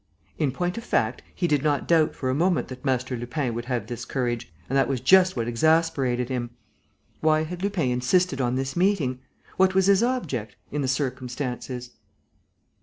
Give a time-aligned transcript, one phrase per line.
[0.39, 3.65] In point of fact, he did not doubt for a moment that Master Lupin would
[3.65, 6.49] have this courage, and that was just what exasperated him.
[7.19, 9.19] Why had Lupin insisted on this meeting?
[9.57, 11.91] What was his object, in the circumstances?